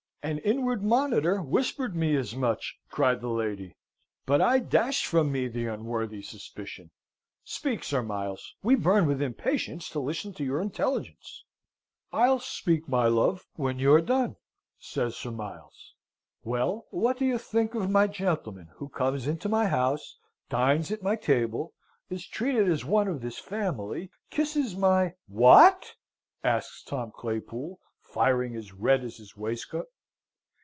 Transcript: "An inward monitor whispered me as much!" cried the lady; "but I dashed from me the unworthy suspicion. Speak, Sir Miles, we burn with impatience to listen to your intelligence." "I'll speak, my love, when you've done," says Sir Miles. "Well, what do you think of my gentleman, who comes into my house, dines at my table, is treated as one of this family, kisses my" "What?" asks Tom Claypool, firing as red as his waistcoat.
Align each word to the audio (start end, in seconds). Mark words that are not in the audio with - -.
"An 0.23 0.37
inward 0.45 0.83
monitor 0.83 1.41
whispered 1.41 1.95
me 1.95 2.15
as 2.15 2.35
much!" 2.35 2.77
cried 2.91 3.21
the 3.21 3.27
lady; 3.27 3.75
"but 4.27 4.39
I 4.39 4.59
dashed 4.59 5.07
from 5.07 5.31
me 5.31 5.47
the 5.47 5.65
unworthy 5.65 6.21
suspicion. 6.21 6.91
Speak, 7.43 7.83
Sir 7.83 8.03
Miles, 8.03 8.53
we 8.61 8.75
burn 8.75 9.07
with 9.07 9.19
impatience 9.19 9.89
to 9.89 9.99
listen 9.99 10.31
to 10.33 10.43
your 10.43 10.61
intelligence." 10.61 11.43
"I'll 12.13 12.37
speak, 12.39 12.87
my 12.87 13.07
love, 13.07 13.47
when 13.55 13.79
you've 13.79 14.05
done," 14.05 14.35
says 14.77 15.15
Sir 15.15 15.31
Miles. 15.31 15.95
"Well, 16.43 16.85
what 16.91 17.17
do 17.17 17.25
you 17.25 17.39
think 17.39 17.73
of 17.73 17.89
my 17.89 18.05
gentleman, 18.05 18.69
who 18.75 18.89
comes 18.89 19.25
into 19.25 19.49
my 19.49 19.65
house, 19.65 20.19
dines 20.49 20.91
at 20.91 21.01
my 21.01 21.15
table, 21.15 21.73
is 22.11 22.27
treated 22.27 22.69
as 22.69 22.85
one 22.85 23.07
of 23.07 23.21
this 23.21 23.39
family, 23.39 24.11
kisses 24.29 24.75
my" 24.75 25.15
"What?" 25.41 25.95
asks 26.43 26.83
Tom 26.83 27.11
Claypool, 27.11 27.79
firing 27.99 28.55
as 28.55 28.71
red 28.71 29.03
as 29.03 29.17
his 29.17 29.35
waistcoat. 29.35 29.87